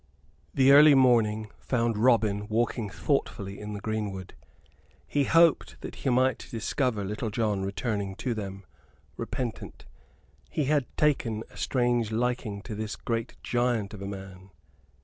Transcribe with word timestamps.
The 0.55 0.71
early 0.71 0.95
morning 0.95 1.51
found 1.59 1.95
Robin 1.95 2.47
walking 2.47 2.89
thoughtfully 2.89 3.59
in 3.59 3.73
the 3.73 3.79
greenwood. 3.79 4.33
He 5.05 5.25
hoped 5.25 5.79
that 5.81 5.97
he 5.97 6.09
might 6.09 6.47
discover 6.49 7.03
Little 7.03 7.29
John 7.29 7.61
returning 7.63 8.15
to 8.15 8.33
them, 8.33 8.65
repentant. 9.15 9.85
He 10.49 10.63
had 10.65 10.87
taken 10.97 11.43
a 11.51 11.55
strange 11.55 12.11
liking 12.11 12.63
to 12.63 12.73
this 12.73 12.95
great 12.95 13.35
giant 13.43 13.93
of 13.93 14.01
a 14.01 14.07
man. 14.07 14.49